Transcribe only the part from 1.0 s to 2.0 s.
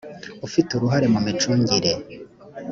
mu micungire